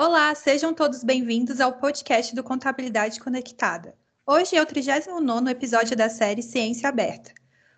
[0.00, 3.96] Olá, sejam todos bem-vindos ao podcast do Contabilidade Conectada.
[4.24, 7.32] Hoje é o 39º episódio da série Ciência Aberta.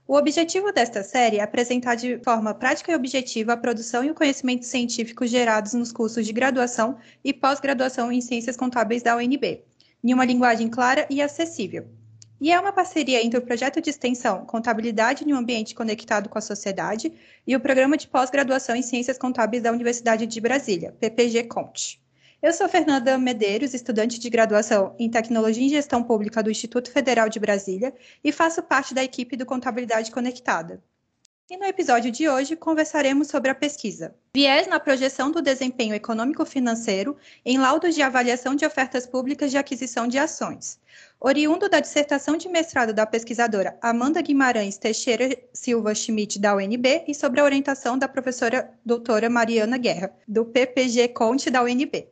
[0.07, 4.15] O objetivo desta série é apresentar de forma prática e objetiva a produção e o
[4.15, 9.65] conhecimento científico gerados nos cursos de graduação e pós-graduação em Ciências Contábeis da UNB,
[10.05, 11.89] em uma linguagem clara e acessível.
[12.39, 16.37] E é uma parceria entre o projeto de extensão Contabilidade em um Ambiente Conectado com
[16.37, 17.15] a Sociedade
[17.47, 22.10] e o Programa de Pós-Graduação em Ciências Contábeis da Universidade de Brasília, PPG Conte.
[22.43, 27.29] Eu sou Fernanda Medeiros, estudante de graduação em Tecnologia e Gestão Pública do Instituto Federal
[27.29, 27.95] de Brasília
[28.25, 30.83] e faço parte da equipe do Contabilidade Conectada.
[31.51, 37.15] E no episódio de hoje conversaremos sobre a pesquisa Viés na projeção do desempenho econômico-financeiro
[37.45, 40.81] em laudos de avaliação de ofertas públicas de aquisição de ações.
[41.21, 47.15] Oriundo da dissertação de mestrado da pesquisadora Amanda Guimarães Teixeira Silva Schmidt, da UNB, e
[47.15, 52.09] sobre a orientação da professora doutora Mariana Guerra, do PPG Conte, da UNB.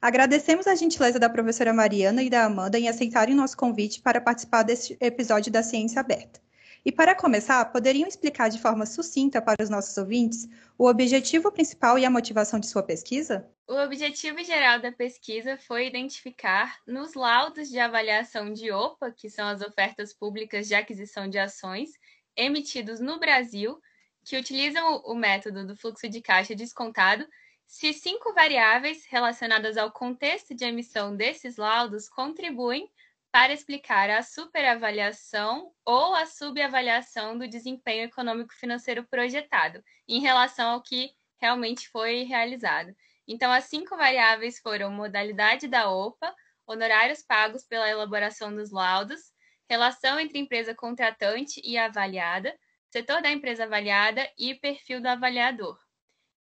[0.00, 4.62] Agradecemos a gentileza da professora Mariana e da Amanda em aceitarem nosso convite para participar
[4.62, 6.40] deste episódio da Ciência Aberta.
[6.84, 11.98] E para começar, poderiam explicar de forma sucinta para os nossos ouvintes o objetivo principal
[11.98, 13.50] e a motivação de sua pesquisa?
[13.66, 19.48] O objetivo geral da pesquisa foi identificar nos laudos de avaliação de OPA, que são
[19.48, 21.90] as ofertas públicas de aquisição de ações,
[22.36, 23.80] emitidos no Brasil,
[24.24, 27.26] que utilizam o método do fluxo de caixa descontado,
[27.68, 32.90] se cinco variáveis relacionadas ao contexto de emissão desses laudos contribuem
[33.30, 41.12] para explicar a superavaliação ou a subavaliação do desempenho econômico-financeiro projetado em relação ao que
[41.36, 42.96] realmente foi realizado.
[43.28, 46.34] Então, as cinco variáveis foram modalidade da OPA,
[46.66, 49.20] honorários pagos pela elaboração dos laudos,
[49.68, 52.58] relação entre empresa contratante e avaliada,
[52.90, 55.78] setor da empresa avaliada e perfil do avaliador.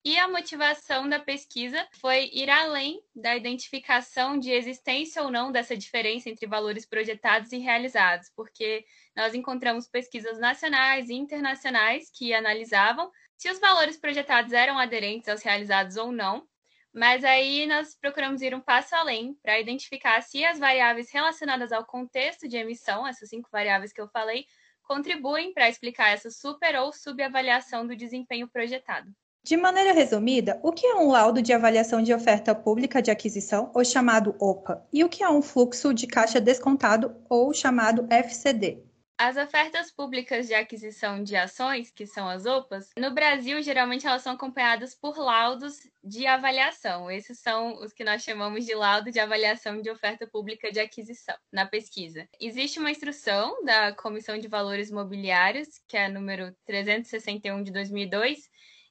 [0.03, 5.75] E a motivação da pesquisa foi ir além da identificação de existência ou não dessa
[5.75, 13.11] diferença entre valores projetados e realizados, porque nós encontramos pesquisas nacionais e internacionais que analisavam
[13.37, 16.47] se os valores projetados eram aderentes aos realizados ou não,
[16.93, 21.85] mas aí nós procuramos ir um passo além para identificar se as variáveis relacionadas ao
[21.85, 24.45] contexto de emissão, essas cinco variáveis que eu falei,
[24.81, 29.13] contribuem para explicar essa super ou subavaliação do desempenho projetado.
[29.43, 33.71] De maneira resumida, o que é um laudo de avaliação de oferta pública de aquisição,
[33.73, 38.83] ou chamado OPA, e o que é um fluxo de caixa descontado, ou chamado FCD?
[39.17, 44.21] As ofertas públicas de aquisição de ações, que são as OPAs, no Brasil, geralmente elas
[44.21, 47.11] são acompanhadas por laudos de avaliação.
[47.11, 51.35] Esses são os que nós chamamos de laudo de avaliação de oferta pública de aquisição
[51.51, 52.29] na pesquisa.
[52.39, 58.49] Existe uma instrução da Comissão de Valores Mobiliários, que é a número 361 de 2002,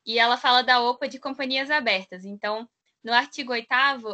[0.09, 2.25] e ela fala da OPA de companhias abertas.
[2.25, 2.67] Então,
[3.05, 3.69] no artigo 8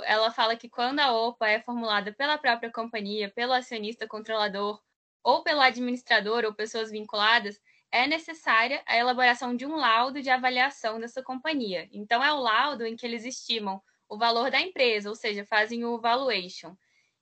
[0.04, 4.82] ela fala que quando a OPA é formulada pela própria companhia, pelo acionista controlador
[5.22, 7.60] ou pelo administrador ou pessoas vinculadas,
[7.92, 11.88] é necessária a elaboração de um laudo de avaliação dessa companhia.
[11.92, 15.84] Então, é o laudo em que eles estimam o valor da empresa, ou seja, fazem
[15.84, 16.76] o valuation.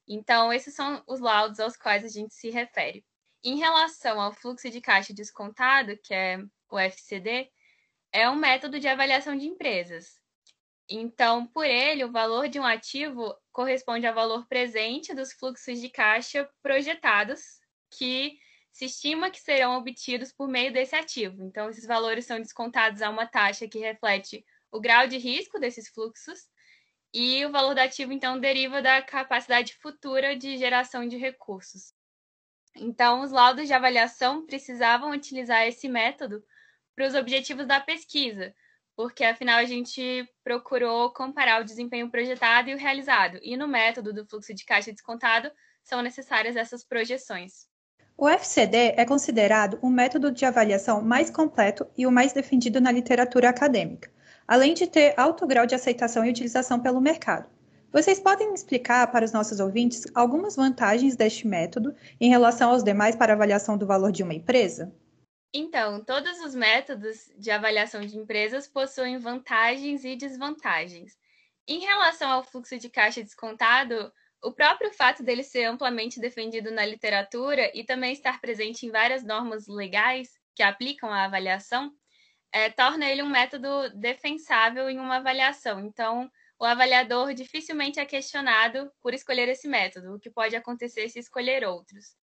[0.09, 3.05] Então, esses são os laudos aos quais a gente se refere.
[3.45, 6.39] Em relação ao fluxo de caixa descontado, que é
[6.71, 7.51] o FCD,
[8.13, 10.21] é um método de avaliação de empresas.
[10.89, 15.89] Então, por ele, o valor de um ativo corresponde ao valor presente dos fluxos de
[15.89, 17.41] caixa projetados,
[17.91, 18.39] que
[18.71, 21.43] se estima que serão obtidos por meio desse ativo.
[21.45, 25.89] Então, esses valores são descontados a uma taxa que reflete o grau de risco desses
[25.89, 26.51] fluxos,
[27.15, 31.93] e o valor do ativo, então, deriva da capacidade futura de geração de recursos.
[32.75, 36.43] Então, os laudos de avaliação precisavam utilizar esse método
[36.95, 38.55] para os objetivos da pesquisa,
[38.97, 44.13] porque afinal a gente procurou comparar o desempenho projetado e o realizado, e no método
[44.13, 45.51] do fluxo de caixa descontado
[45.83, 47.67] são necessárias essas projeções.
[48.17, 52.93] O FCD é considerado o método de avaliação mais completo e o mais defendido na
[52.93, 54.11] literatura acadêmica,
[54.47, 57.49] além de ter alto grau de aceitação e utilização pelo mercado.
[57.91, 63.17] Vocês podem explicar para os nossos ouvintes algumas vantagens deste método em relação aos demais
[63.17, 64.93] para avaliação do valor de uma empresa?
[65.55, 71.19] Então, todos os métodos de avaliação de empresas possuem vantagens e desvantagens.
[71.69, 74.11] Em relação ao fluxo de caixa descontado,
[74.43, 79.23] o próprio fato dele ser amplamente defendido na literatura e também estar presente em várias
[79.23, 81.93] normas legais que aplicam a avaliação,
[82.51, 85.81] é, torna ele um método defensável em uma avaliação.
[85.81, 91.19] Então, o avaliador dificilmente é questionado por escolher esse método, o que pode acontecer se
[91.19, 92.17] escolher outros.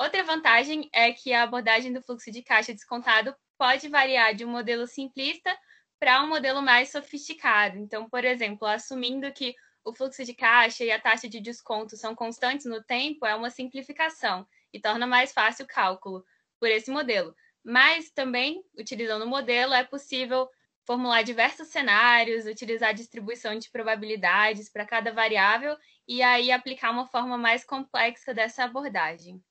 [0.00, 4.48] Outra vantagem é que a abordagem do fluxo de caixa descontado pode variar de um
[4.48, 5.54] modelo simplista
[5.98, 7.76] para um modelo mais sofisticado.
[7.76, 9.54] Então, por exemplo, assumindo que
[9.84, 13.50] o fluxo de caixa e a taxa de desconto são constantes no tempo, é uma
[13.50, 16.24] simplificação e torna mais fácil o cálculo
[16.58, 17.36] por esse modelo.
[17.62, 20.48] Mas também, utilizando o modelo, é possível
[20.86, 25.76] formular diversos cenários, utilizar distribuição de probabilidades para cada variável
[26.08, 29.44] e aí aplicar uma forma mais complexa dessa abordagem.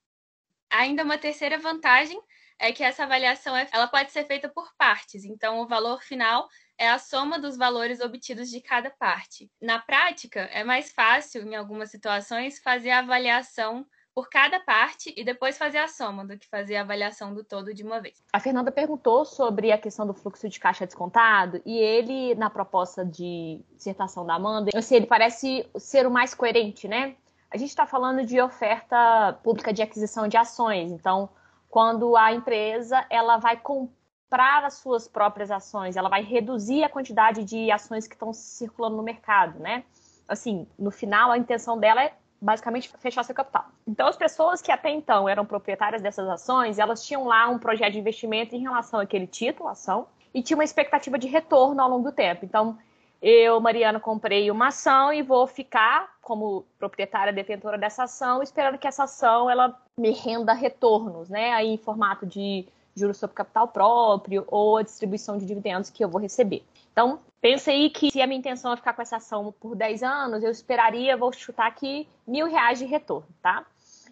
[0.70, 2.20] Ainda uma terceira vantagem
[2.60, 6.48] é que essa avaliação é, ela pode ser feita por partes, então o valor final
[6.78, 9.50] é a soma dos valores obtidos de cada parte.
[9.62, 15.24] Na prática, é mais fácil, em algumas situações, fazer a avaliação por cada parte e
[15.24, 18.22] depois fazer a soma do que fazer a avaliação do todo de uma vez.
[18.34, 23.06] A Fernanda perguntou sobre a questão do fluxo de caixa descontado e ele, na proposta
[23.06, 27.16] de dissertação da Amanda, sei, ele parece ser o mais coerente, né?
[27.52, 31.30] A gente está falando de oferta pública de aquisição de ações, então
[31.70, 37.44] quando a empresa ela vai comprar as suas próprias ações, ela vai reduzir a quantidade
[37.44, 39.84] de ações que estão circulando no mercado, né?
[40.28, 43.66] Assim, no final a intenção dela é basicamente fechar seu capital.
[43.86, 47.94] Então, as pessoas que até então eram proprietárias dessas ações, elas tinham lá um projeto
[47.94, 52.04] de investimento em relação àquele título, ação, e tinha uma expectativa de retorno ao longo
[52.10, 52.46] do tempo.
[52.46, 52.78] Então,
[53.22, 58.88] eu, Mariana, comprei uma ação e vou ficar como proprietária detentora dessa ação, esperando que
[58.88, 61.52] essa ação ela me renda retornos, né?
[61.54, 66.10] Aí em formato de juros sobre capital próprio ou a distribuição de dividendos que eu
[66.10, 66.64] vou receber.
[66.92, 70.04] Então, pense aí que se a minha intenção é ficar com essa ação por 10
[70.04, 73.66] anos, eu esperaria, vou chutar aqui, mil reais de retorno, tá?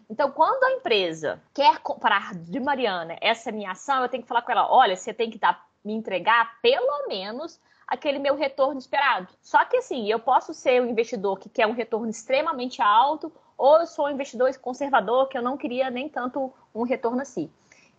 [0.10, 4.42] Então, quando a empresa quer comprar de Mariana essa minha ação, eu tenho que falar
[4.42, 9.30] com ela: olha, você tem que dar, me entregar pelo menos aquele meu retorno esperado.
[9.42, 13.78] Só que assim, eu posso ser um investidor que quer um retorno extremamente alto, ou
[13.78, 17.50] eu sou um investidor conservador que eu não queria nem tanto um retorno assim.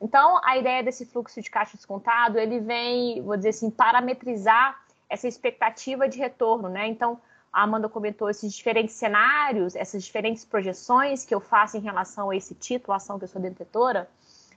[0.01, 5.27] Então, a ideia desse fluxo de caixa descontado, ele vem, vou dizer assim, parametrizar essa
[5.27, 6.87] expectativa de retorno, né?
[6.87, 7.21] Então,
[7.53, 12.37] a Amanda comentou esses diferentes cenários, essas diferentes projeções que eu faço em relação a
[12.37, 14.09] esse título, a ação que eu sou detentora,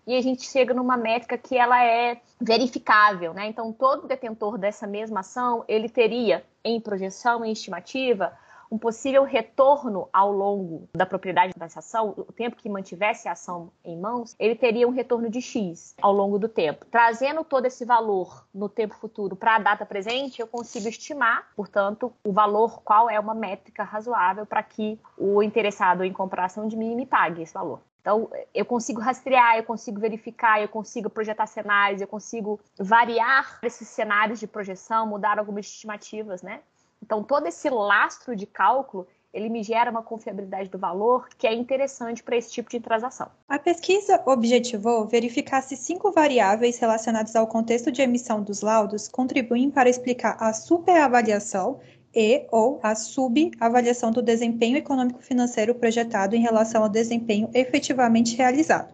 [0.05, 3.47] e a gente chega numa métrica que ela é verificável, né?
[3.47, 8.33] Então, todo detentor dessa mesma ação, ele teria em projeção, em estimativa,
[8.71, 13.69] um possível retorno ao longo da propriedade dessa ação, o tempo que mantivesse a ação
[13.83, 16.85] em mãos, ele teria um retorno de X ao longo do tempo.
[16.89, 22.13] Trazendo todo esse valor no tempo futuro para a data presente, eu consigo estimar, portanto,
[22.23, 26.77] o valor, qual é uma métrica razoável para que o interessado em comprar ação de
[26.77, 27.81] mim me pague esse valor.
[28.01, 33.87] Então, eu consigo rastrear, eu consigo verificar, eu consigo projetar cenários, eu consigo variar esses
[33.87, 36.61] cenários de projeção, mudar algumas estimativas, né?
[37.01, 41.53] Então, todo esse lastro de cálculo, ele me gera uma confiabilidade do valor que é
[41.53, 43.29] interessante para esse tipo de transação.
[43.47, 49.71] A pesquisa objetivou verificar se cinco variáveis relacionadas ao contexto de emissão dos laudos contribuem
[49.71, 51.79] para explicar a superavaliação
[52.13, 58.93] e ou a subavaliação do desempenho econômico-financeiro projetado em relação ao desempenho efetivamente realizado.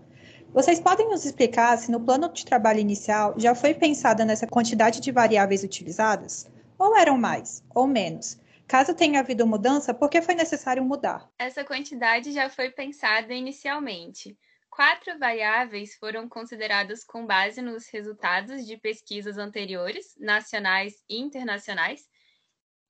[0.53, 4.99] Vocês podem nos explicar se no plano de trabalho inicial já foi pensada nessa quantidade
[4.99, 6.49] de variáveis utilizadas?
[6.79, 8.37] Ou eram mais, ou menos?
[8.67, 11.29] Caso tenha havido mudança, por que foi necessário mudar?
[11.39, 14.37] Essa quantidade já foi pensada inicialmente.
[14.69, 22.01] Quatro variáveis foram consideradas com base nos resultados de pesquisas anteriores, nacionais e internacionais,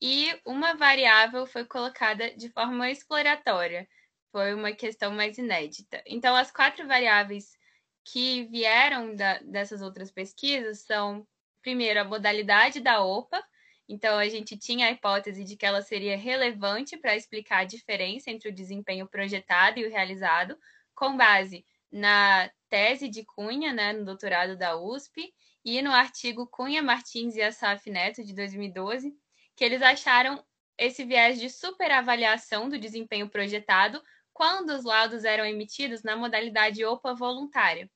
[0.01, 3.87] e uma variável foi colocada de forma exploratória,
[4.31, 6.01] foi uma questão mais inédita.
[6.05, 7.57] Então, as quatro variáveis
[8.03, 11.27] que vieram da, dessas outras pesquisas são,
[11.61, 13.43] primeiro, a modalidade da OPA,
[13.89, 18.29] então, a gente tinha a hipótese de que ela seria relevante para explicar a diferença
[18.29, 20.57] entre o desempenho projetado e o realizado,
[20.93, 26.83] com base na tese de Cunha, né, no doutorado da USP, e no artigo Cunha
[26.83, 29.15] Martins e Asaf Neto, de 2012,
[29.57, 30.41] que eles acharam
[30.77, 37.15] esse viés de superavaliação do desempenho projetado quando os laudos eram emitidos na modalidade OPA
[37.15, 37.89] voluntária.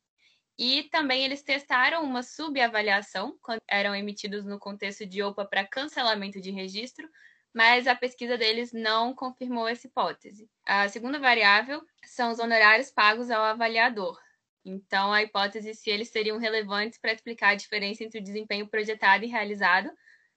[0.57, 6.41] E também eles testaram uma subavaliação quando eram emitidos no contexto de OPA para cancelamento
[6.41, 7.07] de registro,
[7.53, 10.49] mas a pesquisa deles não confirmou essa hipótese.
[10.65, 14.19] A segunda variável são os honorários pagos ao avaliador.
[14.65, 19.23] Então, a hipótese se eles seriam relevantes para explicar a diferença entre o desempenho projetado
[19.25, 19.91] e realizado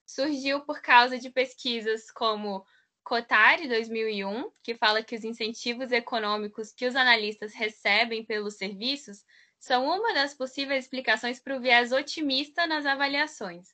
[0.06, 2.64] surgiu por causa de pesquisas como
[3.02, 9.25] Cotari 2001, que fala que os incentivos econômicos que os analistas recebem pelos serviços
[9.58, 13.68] são uma das possíveis explicações para o viés otimista nas avaliações.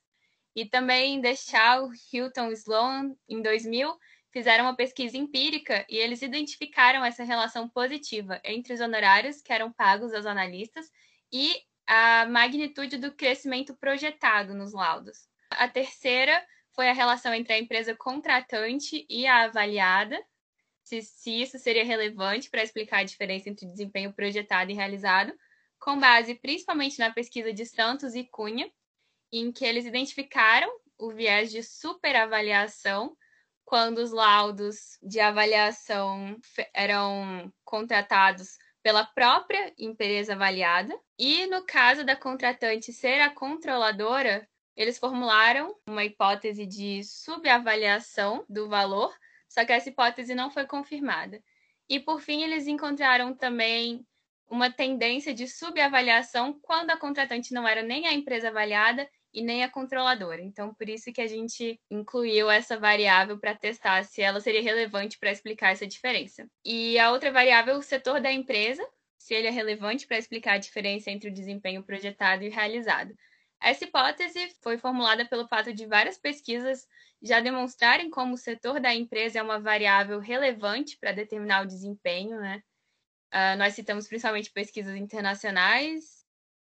[0.54, 3.96] E também Deschal, Hilton e Sloan, em 2000,
[4.32, 9.72] fizeram uma pesquisa empírica e eles identificaram essa relação positiva entre os honorários que eram
[9.72, 10.90] pagos aos analistas
[11.32, 11.54] e
[11.86, 15.29] a magnitude do crescimento projetado nos laudos.
[15.50, 20.18] A terceira foi a relação entre a empresa contratante e a avaliada,
[20.82, 25.32] se, se isso seria relevante para explicar a diferença entre desempenho projetado e realizado,
[25.78, 28.70] com base principalmente na pesquisa de Santos e Cunha,
[29.32, 33.16] em que eles identificaram o viés de superavaliação
[33.64, 36.36] quando os laudos de avaliação
[36.74, 40.98] eram contratados pela própria empresa avaliada.
[41.18, 48.68] E no caso da contratante ser a controladora, eles formularam uma hipótese de subavaliação do
[48.68, 49.14] valor,
[49.48, 51.42] só que essa hipótese não foi confirmada.
[51.88, 54.06] E por fim, eles encontraram também
[54.48, 59.62] uma tendência de subavaliação quando a contratante não era nem a empresa avaliada e nem
[59.62, 60.42] a controladora.
[60.42, 65.18] Então, por isso que a gente incluiu essa variável para testar se ela seria relevante
[65.18, 66.48] para explicar essa diferença.
[66.64, 68.84] E a outra variável, o setor da empresa,
[69.16, 73.14] se ele é relevante para explicar a diferença entre o desempenho projetado e realizado.
[73.60, 76.86] Essa hipótese foi formulada pelo fato de várias pesquisas
[77.22, 82.40] já demonstrarem como o setor da empresa é uma variável relevante para determinar o desempenho,
[82.40, 82.62] né?
[83.32, 86.20] Uh, nós citamos principalmente pesquisas internacionais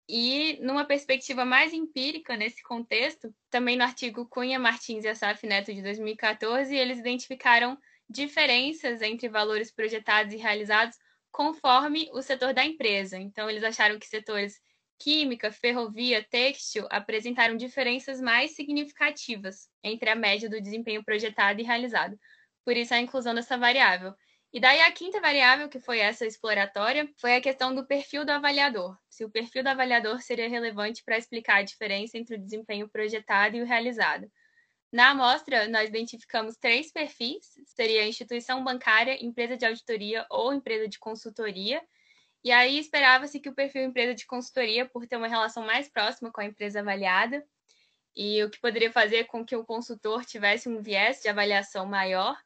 [0.08, 5.74] e numa perspectiva mais empírica nesse contexto, também no artigo Cunha Martins e Assaf Neto
[5.74, 7.78] de 2014, eles identificaram
[8.10, 10.98] diferenças entre valores projetados e realizados
[11.32, 13.18] conforme o setor da empresa.
[13.18, 14.62] Então, eles acharam que setores
[14.98, 22.18] química, ferrovia, têxtil apresentaram diferenças mais significativas entre a média do desempenho projetado e realizado.
[22.64, 24.14] Por isso, a inclusão dessa variável.
[24.56, 28.32] E daí a quinta variável, que foi essa exploratória, foi a questão do perfil do
[28.32, 28.98] avaliador.
[29.10, 33.58] Se o perfil do avaliador seria relevante para explicar a diferença entre o desempenho projetado
[33.58, 34.32] e o realizado.
[34.94, 40.98] Na amostra, nós identificamos três perfis: seria instituição bancária, empresa de auditoria ou empresa de
[41.00, 41.84] consultoria.
[42.46, 46.32] E aí esperava-se que o perfil empresa de consultoria, por ter uma relação mais próxima
[46.32, 47.44] com a empresa avaliada,
[48.16, 52.38] e o que poderia fazer com que o consultor tivesse um viés de avaliação maior,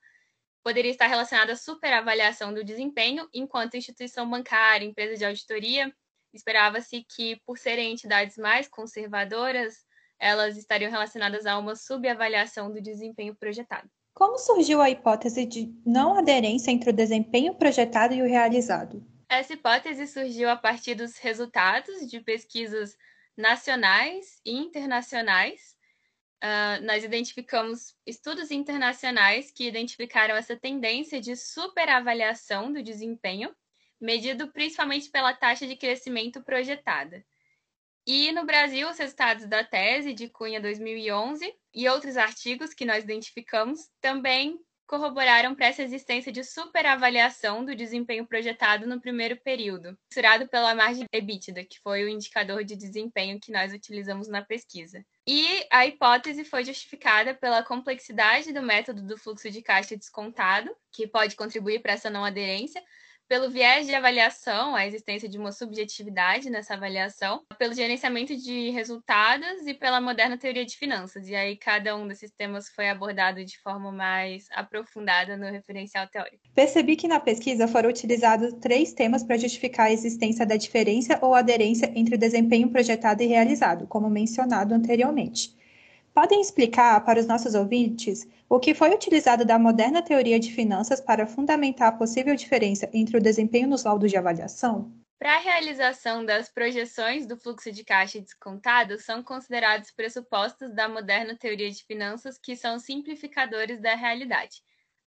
[0.64, 5.94] poderia estar relacionada à superavaliação do desempenho, enquanto instituição bancária, empresa de auditoria,
[6.34, 9.86] esperava-se que, por serem entidades mais conservadoras,
[10.18, 13.90] elas estariam relacionadas a uma subavaliação do desempenho projetado.
[14.14, 19.06] Como surgiu a hipótese de não aderência entre o desempenho projetado e o realizado?
[19.30, 22.98] Essa hipótese surgiu a partir dos resultados de pesquisas
[23.38, 25.78] nacionais e internacionais
[26.44, 33.54] uh, nós identificamos estudos internacionais que identificaram essa tendência de superavaliação do desempenho,
[34.00, 37.24] medido principalmente pela taxa de crescimento projetada.
[38.08, 43.04] E no Brasil, os resultados da tese de Cunha 2011 e outros artigos que nós
[43.04, 50.48] identificamos também corroboraram para essa existência de superavaliação do desempenho projetado no primeiro período, mensurado
[50.50, 55.06] pela margem EBITDA, que foi o indicador de desempenho que nós utilizamos na pesquisa.
[55.28, 61.06] E a hipótese foi justificada pela complexidade do método do fluxo de caixa descontado, que
[61.06, 62.82] pode contribuir para essa não aderência,
[63.30, 69.68] pelo viés de avaliação, a existência de uma subjetividade nessa avaliação, pelo gerenciamento de resultados
[69.68, 71.30] e pela moderna teoria de finanças.
[71.30, 76.40] E aí cada um desses temas foi abordado de forma mais aprofundada no referencial teórico.
[76.56, 81.36] Percebi que na pesquisa foram utilizados três temas para justificar a existência da diferença ou
[81.36, 85.59] aderência entre o desempenho projetado e realizado, como mencionado anteriormente.
[86.20, 91.00] Podem explicar para os nossos ouvintes o que foi utilizado da moderna teoria de finanças
[91.00, 94.92] para fundamentar a possível diferença entre o desempenho nos laudos de avaliação?
[95.18, 101.38] Para a realização das projeções do fluxo de caixa descontado, são considerados pressupostos da moderna
[101.38, 104.62] teoria de finanças que são simplificadores da realidade.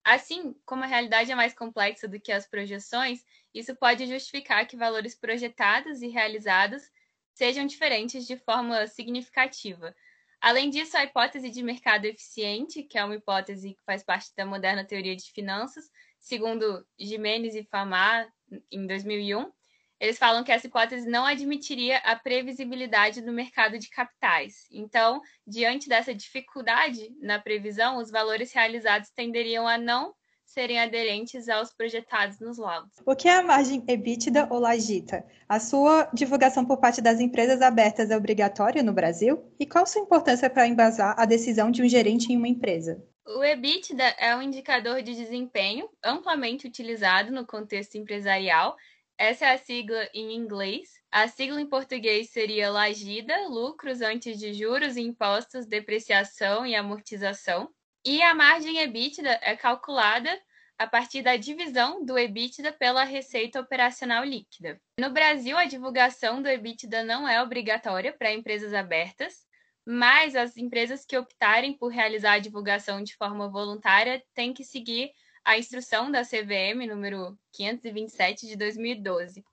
[0.05, 3.21] Assim, como a realidade é mais complexa do que as projeções,
[3.53, 6.89] isso pode justificar que valores projetados e realizados
[7.33, 9.93] sejam diferentes de forma significativa,
[10.41, 14.43] Além disso, a hipótese de mercado eficiente, que é uma hipótese que faz parte da
[14.43, 15.85] moderna teoria de finanças,
[16.17, 18.27] segundo Jimenez e Famar,
[18.71, 19.51] em 2001,
[19.99, 24.65] eles falam que essa hipótese não admitiria a previsibilidade do mercado de capitais.
[24.71, 30.11] Então, diante dessa dificuldade na previsão, os valores realizados tenderiam a não
[30.51, 32.93] serem aderentes aos projetados nos laudos.
[33.05, 35.25] O que é a margem EBITDA ou lagita?
[35.47, 39.43] A sua divulgação por parte das empresas abertas é obrigatória no Brasil?
[39.59, 43.01] E qual sua importância para embasar a decisão de um gerente em uma empresa?
[43.25, 48.75] O EBITDA é um indicador de desempenho amplamente utilizado no contexto empresarial.
[49.17, 50.89] Essa é a sigla em inglês.
[51.11, 57.69] A sigla em português seria LAGIDA, lucros antes de juros, impostos, depreciação e amortização.
[58.03, 60.41] E a margem EBITDA é calculada
[60.77, 64.81] a partir da divisão do EBITDA pela receita operacional líquida.
[64.99, 69.45] No Brasil, a divulgação do EBITDA não é obrigatória para empresas abertas,
[69.85, 75.11] mas as empresas que optarem por realizar a divulgação de forma voluntária têm que seguir
[75.45, 79.43] a instrução da CVM número 527 de 2012.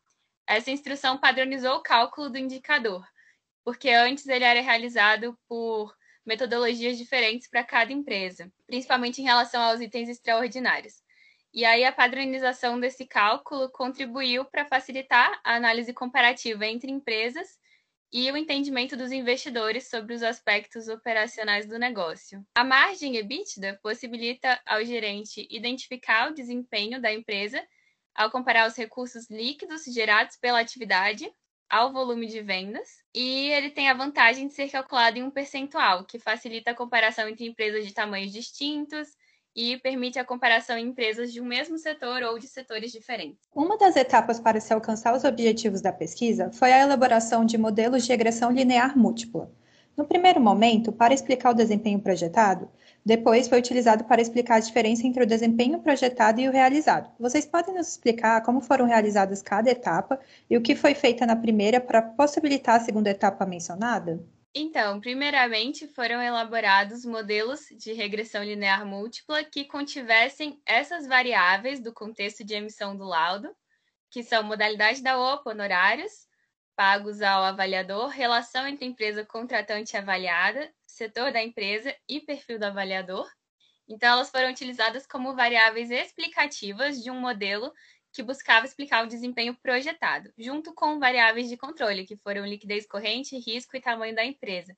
[0.47, 3.07] Essa instrução padronizou o cálculo do indicador,
[3.63, 5.95] porque antes ele era realizado por
[6.29, 11.03] metodologias diferentes para cada empresa, principalmente em relação aos itens extraordinários.
[11.55, 17.59] E aí a padronização desse cálculo contribuiu para facilitar a análise comparativa entre empresas
[18.13, 22.45] e o entendimento dos investidores sobre os aspectos operacionais do negócio.
[22.55, 27.67] A margem EBITDA possibilita ao gerente identificar o desempenho da empresa
[28.15, 31.31] ao comparar os recursos líquidos gerados pela atividade
[31.69, 36.05] ao volume de vendas, e ele tem a vantagem de ser calculado em um percentual,
[36.05, 39.09] que facilita a comparação entre empresas de tamanhos distintos
[39.55, 43.49] e permite a comparação em empresas de um mesmo setor ou de setores diferentes.
[43.55, 48.05] Uma das etapas para se alcançar os objetivos da pesquisa foi a elaboração de modelos
[48.05, 49.51] de regressão linear múltipla.
[49.97, 52.71] No primeiro momento, para explicar o desempenho projetado,
[53.05, 57.11] depois foi utilizado para explicar a diferença entre o desempenho projetado e o realizado.
[57.19, 61.35] Vocês podem nos explicar como foram realizadas cada etapa e o que foi feito na
[61.35, 64.23] primeira para possibilitar a segunda etapa mencionada?
[64.55, 72.45] Então, primeiramente foram elaborados modelos de regressão linear múltipla que contivessem essas variáveis do contexto
[72.45, 73.49] de emissão do laudo,
[74.11, 76.28] que são modalidade da OPA, honorários,
[76.79, 83.29] pagos ao avaliador, relação entre empresa contratante avaliada, setor da empresa e perfil do avaliador.
[83.89, 87.73] Então, elas foram utilizadas como variáveis explicativas de um modelo
[88.13, 93.37] que buscava explicar o desempenho projetado, junto com variáveis de controle, que foram liquidez corrente,
[93.37, 94.73] risco e tamanho da empresa.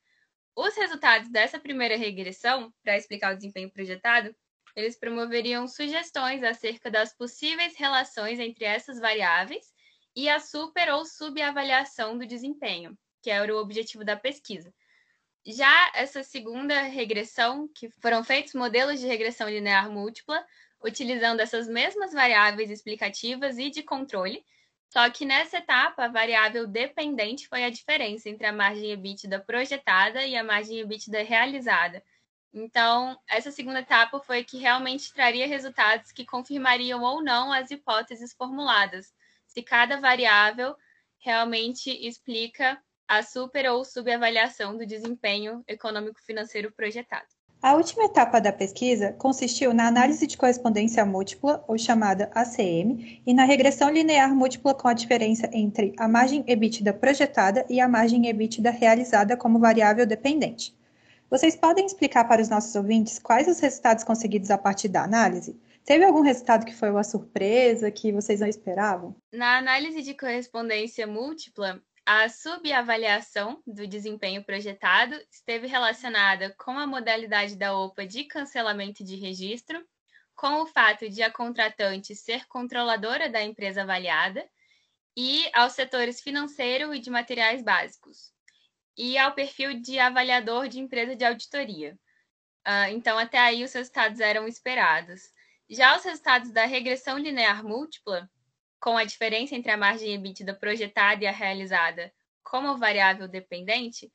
[0.57, 4.35] Os resultados dessa primeira regressão, para explicar o desempenho projetado,
[4.75, 9.71] eles promoveriam sugestões acerca das possíveis relações entre essas variáveis
[10.21, 14.71] e a super ou subavaliação do desempenho, que era o objetivo da pesquisa.
[15.47, 20.45] Já essa segunda regressão, que foram feitos modelos de regressão linear múltipla,
[20.85, 24.45] utilizando essas mesmas variáveis explicativas e de controle,
[24.91, 30.26] só que nessa etapa, a variável dependente foi a diferença entre a margem EBITDA projetada
[30.26, 32.04] e a margem EBITDA realizada.
[32.52, 38.35] Então, essa segunda etapa foi que realmente traria resultados que confirmariam ou não as hipóteses
[38.35, 39.15] formuladas,
[39.52, 40.75] se cada variável
[41.19, 47.26] realmente explica a super ou subavaliação do desempenho econômico-financeiro projetado.
[47.60, 53.34] A última etapa da pesquisa consistiu na análise de correspondência múltipla, ou chamada ACM, e
[53.34, 58.28] na regressão linear múltipla com a diferença entre a margem EBITDA projetada e a margem
[58.28, 60.75] EBITDA realizada como variável dependente.
[61.28, 65.60] Vocês podem explicar para os nossos ouvintes quais os resultados conseguidos a partir da análise?
[65.84, 69.16] Teve algum resultado que foi uma surpresa, que vocês não esperavam?
[69.32, 77.56] Na análise de correspondência múltipla, a subavaliação do desempenho projetado esteve relacionada com a modalidade
[77.56, 79.84] da OPA de cancelamento de registro,
[80.34, 84.49] com o fato de a contratante ser controladora da empresa avaliada
[85.16, 88.32] e aos setores financeiro e de materiais básicos,
[88.97, 91.99] e ao perfil de avaliador de empresa de auditoria.
[92.66, 95.30] Uh, então, até aí, os resultados eram esperados.
[95.71, 98.28] Já os resultados da regressão linear múltipla
[98.80, 104.13] com a diferença entre a margem EBITDA projetada e a realizada como variável dependente,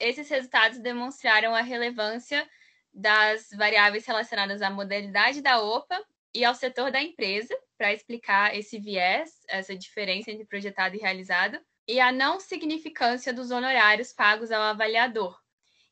[0.00, 2.44] esses resultados demonstraram a relevância
[2.92, 8.80] das variáveis relacionadas à modalidade da OPA e ao setor da empresa, para explicar esse
[8.80, 14.62] viés, essa diferença entre projetado e realizado, e a não significância dos honorários pagos ao
[14.62, 15.38] avaliador.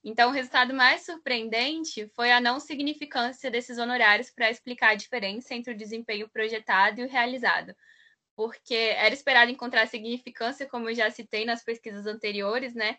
[0.05, 5.55] Então, o resultado mais surpreendente foi a não significância desses honorários para explicar a diferença
[5.55, 7.75] entre o desempenho projetado e o realizado,
[8.37, 12.97] porque era esperado encontrar significância, como eu já citei nas pesquisas anteriores, né?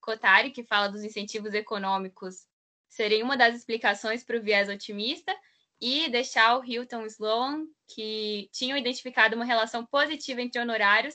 [0.00, 2.46] Cotari, que fala dos incentivos econômicos,
[2.88, 5.36] seria uma das explicações para o viés otimista,
[5.80, 11.14] e deixar o Hilton Sloan, que tinham identificado uma relação positiva entre honorários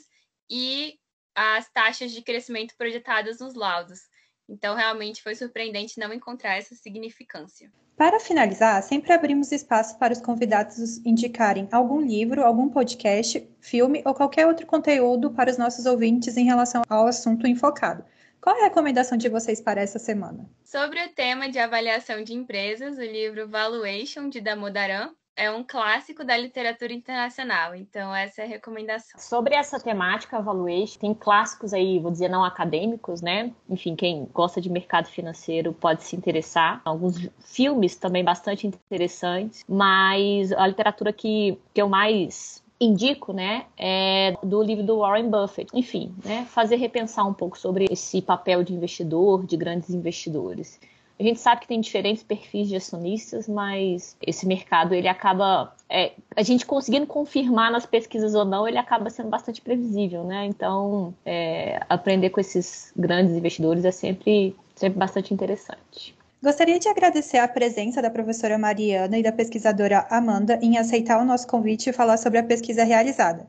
[0.50, 0.98] e
[1.36, 4.00] as taxas de crescimento projetadas nos laudos.
[4.48, 7.72] Então, realmente foi surpreendente não encontrar essa significância.
[7.96, 14.14] Para finalizar, sempre abrimos espaço para os convidados indicarem algum livro, algum podcast, filme ou
[14.14, 18.04] qualquer outro conteúdo para os nossos ouvintes em relação ao assunto enfocado.
[18.42, 20.50] Qual é a recomendação de vocês para essa semana?
[20.66, 26.24] Sobre o tema de avaliação de empresas, o livro Valuation, de Damodaran, é um clássico
[26.24, 29.20] da literatura internacional, então essa é a recomendação.
[29.20, 33.52] Sobre essa temática, valuation, tem clássicos aí, vou dizer, não acadêmicos, né?
[33.70, 36.82] Enfim, quem gosta de mercado financeiro pode se interessar.
[36.86, 44.36] Alguns filmes também bastante interessantes, mas a literatura que, que eu mais indico, né, é
[44.44, 45.70] do livro do Warren Buffett.
[45.74, 50.80] Enfim, né, fazer repensar um pouco sobre esse papel de investidor, de grandes investidores.
[51.20, 56.14] A gente sabe que tem diferentes perfis de acionistas, mas esse mercado ele acaba, é,
[56.36, 60.46] a gente conseguindo confirmar nas pesquisas ou não, ele acaba sendo bastante previsível, né?
[60.46, 66.16] Então, é, aprender com esses grandes investidores é sempre, sempre bastante interessante.
[66.42, 71.26] Gostaria de agradecer a presença da professora Mariana e da pesquisadora Amanda em aceitar o
[71.26, 73.48] nosso convite e falar sobre a pesquisa realizada.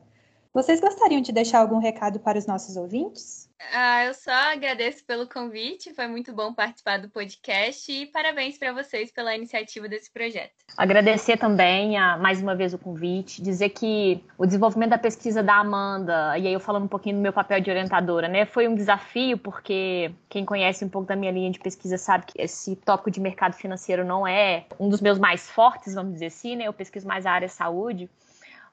[0.53, 3.44] Vocês gostariam de deixar algum recado para os nossos ouvintes?
[3.73, 8.73] Ah, eu só agradeço pelo convite, foi muito bom participar do podcast e parabéns para
[8.73, 10.51] vocês pela iniciativa desse projeto.
[10.75, 15.55] Agradecer também a, mais uma vez o convite, dizer que o desenvolvimento da pesquisa da
[15.55, 18.75] Amanda, e aí eu falando um pouquinho do meu papel de orientadora, né, foi um
[18.75, 23.09] desafio porque quem conhece um pouco da minha linha de pesquisa sabe que esse tópico
[23.09, 26.73] de mercado financeiro não é um dos meus mais fortes, vamos dizer assim, né, eu
[26.73, 28.09] pesquiso mais a área saúde,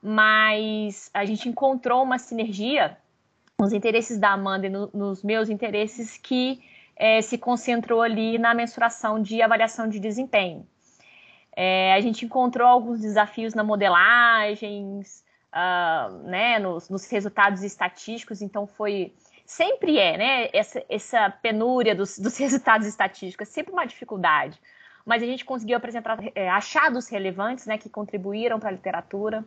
[0.01, 2.97] mas a gente encontrou uma sinergia
[3.59, 6.61] nos interesses da Amanda e no, nos meus interesses que
[6.95, 10.67] é, se concentrou ali na mensuração de avaliação de desempenho.
[11.55, 18.65] É, a gente encontrou alguns desafios na modelagens, uh, né, nos, nos, resultados estatísticos, então
[18.65, 19.13] foi
[19.45, 24.59] sempre é, né, essa, essa penúria dos, dos resultados estatísticos, é sempre uma dificuldade.
[25.05, 29.43] Mas a gente conseguiu apresentar é, achados relevantes, né, que contribuíram para a literatura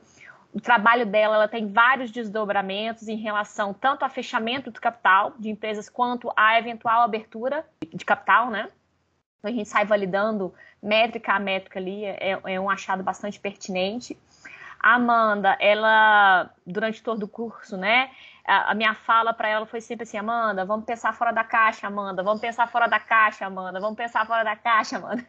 [0.56, 5.50] o trabalho dela ela tem vários desdobramentos em relação tanto a fechamento do capital de
[5.50, 8.70] empresas quanto a eventual abertura de capital, né?
[9.38, 14.18] Então a gente sai validando métrica a métrica ali, é, é um achado bastante pertinente.
[14.80, 18.10] A Amanda, ela, durante todo o curso, né?
[18.42, 21.86] A, a minha fala para ela foi sempre assim: Amanda, vamos pensar fora da caixa,
[21.86, 25.22] Amanda, vamos pensar fora da caixa, Amanda, vamos pensar fora da caixa, Amanda.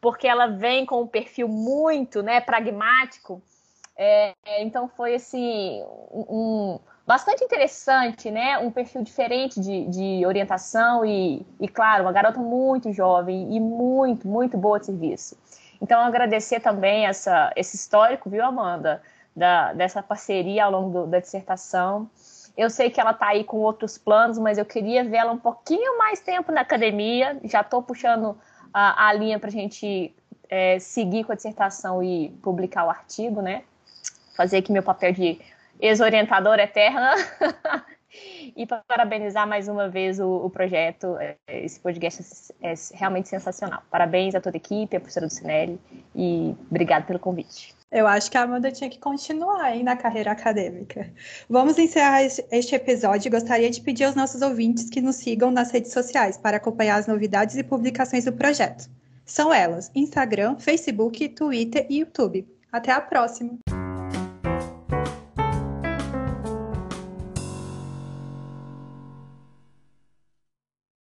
[0.00, 3.42] Porque ela vem com um perfil muito né, pragmático
[3.96, 5.82] é, então foi assim
[6.12, 8.58] um, bastante interessante, né?
[8.58, 14.26] Um perfil diferente de, de orientação e, e, claro, uma garota muito jovem e muito,
[14.28, 15.38] muito boa de serviço.
[15.80, 19.02] Então, agradecer também essa, esse histórico, viu, Amanda,
[19.34, 22.10] da, dessa parceria ao longo do, da dissertação.
[22.56, 25.96] Eu sei que ela está aí com outros planos, mas eu queria vê-la um pouquinho
[25.98, 27.38] mais tempo na academia.
[27.44, 28.36] Já estou puxando
[28.72, 30.14] a, a linha para a gente
[30.48, 33.62] é, seguir com a dissertação e publicar o artigo, né?
[34.36, 35.40] Fazer aqui meu papel de
[35.80, 37.14] ex-orientadora eterna
[38.56, 41.16] e parabenizar mais uma vez o, o, projeto.
[41.48, 43.82] Esse podcast é realmente sensacional.
[43.90, 45.78] Parabéns a toda a equipe, a professora do Cinelli
[46.14, 47.74] e obrigado pelo convite.
[47.90, 51.08] Eu acho que a Amanda tinha que continuar aí na carreira acadêmica.
[51.48, 55.92] Vamos encerrar este episódio gostaria de pedir aos nossos ouvintes que nos sigam nas redes
[55.92, 58.90] sociais para acompanhar as novidades e publicações do projeto.
[59.24, 62.46] São elas: Instagram, Facebook, Twitter e YouTube.
[62.72, 63.75] Até a próxima!